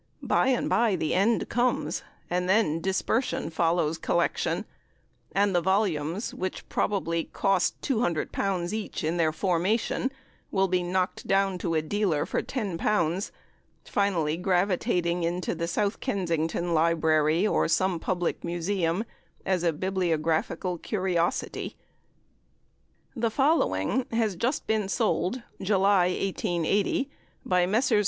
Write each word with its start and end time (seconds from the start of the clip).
By 0.23 0.47
and 0.47 0.67
by 0.67 0.95
the 0.95 1.13
end 1.13 1.47
comes, 1.47 2.01
and 2.27 2.49
then 2.49 2.81
dispersion 2.81 3.51
follows 3.51 3.99
collection, 3.99 4.65
and 5.31 5.53
the 5.55 5.61
volumes, 5.61 6.33
which 6.33 6.67
probably 6.69 7.25
Cost 7.25 7.79
L200 7.83 8.73
each 8.73 9.03
in 9.03 9.17
their 9.17 9.31
formation, 9.31 10.11
will 10.49 10.67
be 10.67 10.81
knocked 10.81 11.27
down 11.27 11.59
to 11.59 11.75
a 11.75 11.83
dealer 11.83 12.25
for 12.25 12.41
L10, 12.41 13.29
finally 13.85 14.37
gravitating 14.37 15.21
into 15.21 15.53
the 15.53 15.67
South 15.67 15.99
Kensington 15.99 16.73
Library, 16.73 17.45
or 17.45 17.67
some 17.67 17.99
public 17.99 18.43
museum, 18.43 19.03
as 19.45 19.61
a 19.61 19.71
bibliographical 19.71 20.79
curiosity. 20.79 21.75
The 23.15 23.29
following 23.29 24.07
has 24.11 24.35
just 24.35 24.65
been 24.65 24.89
sold 24.89 25.43
(July, 25.61 26.07
1880) 26.07 27.11
by 27.45 27.67
Messrs. 27.67 27.99